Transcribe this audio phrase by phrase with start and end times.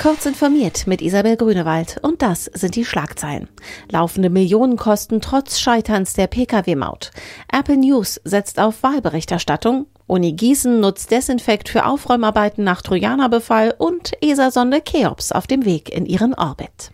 [0.00, 3.48] Kurz informiert mit Isabel Grünewald und das sind die Schlagzeilen.
[3.90, 7.10] Laufende Millionenkosten trotz Scheiterns der Pkw-Maut.
[7.50, 9.86] Apple News setzt auf Wahlberichterstattung.
[10.06, 16.06] Uni Gießen nutzt Desinfekt für Aufräumarbeiten nach Trojanerbefall und ESA-Sonde Cheops auf dem Weg in
[16.06, 16.92] ihren Orbit.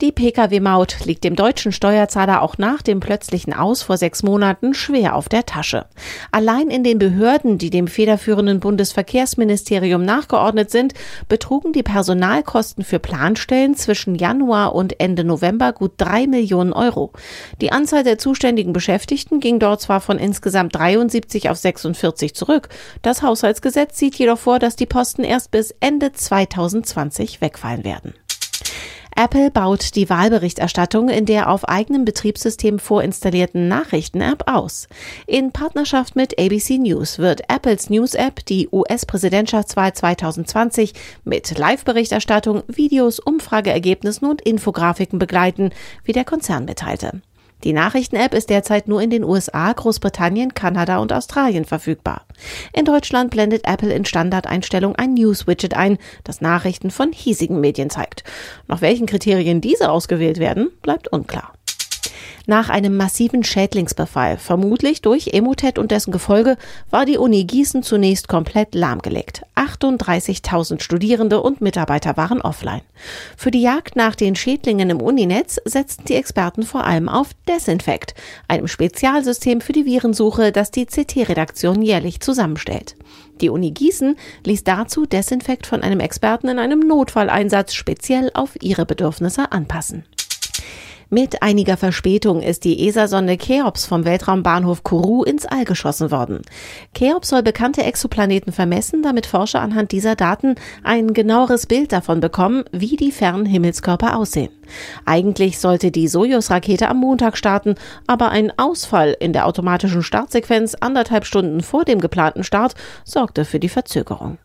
[0.00, 5.14] Die Pkw-Maut liegt dem deutschen Steuerzahler auch nach dem plötzlichen Aus vor sechs Monaten schwer
[5.14, 5.86] auf der Tasche.
[6.32, 10.94] Allein in den Behörden, die dem federführenden Bundesverkehrsministerium nachgeordnet sind,
[11.28, 17.12] betrugen die Personalkosten für Planstellen zwischen Januar und Ende November gut drei Millionen Euro.
[17.60, 22.68] Die Anzahl der zuständigen Beschäftigten ging dort zwar von insgesamt 73 auf 46 zurück.
[23.02, 28.14] Das Haushaltsgesetz sieht jedoch vor, dass die Posten erst bis Ende 2020 wegfallen werden.
[29.16, 34.88] Apple baut die Wahlberichterstattung in der auf eigenem Betriebssystem vorinstallierten Nachrichten-App aus.
[35.26, 44.28] In Partnerschaft mit ABC News wird Apples News-App die US-Präsidentschaftswahl 2020 mit Live-Berichterstattung, Videos, Umfrageergebnissen
[44.28, 45.70] und Infografiken begleiten,
[46.04, 47.20] wie der Konzern mitteilte.
[47.64, 52.26] Die Nachrichten-App ist derzeit nur in den USA, Großbritannien, Kanada und Australien verfügbar.
[52.72, 58.24] In Deutschland blendet Apple in Standardeinstellung ein News-Widget ein, das Nachrichten von hiesigen Medien zeigt.
[58.66, 61.52] Nach welchen Kriterien diese ausgewählt werden, bleibt unklar.
[62.50, 66.56] Nach einem massiven Schädlingsbefall, vermutlich durch Emotet und dessen Gefolge,
[66.90, 69.42] war die Uni Gießen zunächst komplett lahmgelegt.
[69.54, 72.80] 38.000 Studierende und Mitarbeiter waren offline.
[73.36, 78.14] Für die Jagd nach den Schädlingen im Uninetz setzten die Experten vor allem auf Desinfect,
[78.48, 82.96] einem Spezialsystem für die Virensuche, das die CT-Redaktion jährlich zusammenstellt.
[83.40, 88.86] Die Uni Gießen ließ dazu Desinfect von einem Experten in einem Notfalleinsatz speziell auf ihre
[88.86, 90.02] Bedürfnisse anpassen.
[91.12, 96.42] Mit einiger Verspätung ist die ESA-Sonde Cheops vom Weltraumbahnhof Kourou ins All geschossen worden.
[96.94, 100.54] Cheops soll bekannte Exoplaneten vermessen, damit Forscher anhand dieser Daten
[100.84, 104.52] ein genaueres Bild davon bekommen, wie die fernen Himmelskörper aussehen.
[105.04, 107.74] Eigentlich sollte die Sojus-Rakete am Montag starten,
[108.06, 113.58] aber ein Ausfall in der automatischen Startsequenz anderthalb Stunden vor dem geplanten Start sorgte für
[113.58, 114.38] die Verzögerung.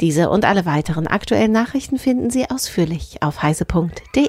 [0.00, 4.28] Diese und alle weiteren aktuellen Nachrichten finden Sie ausführlich auf heise.de.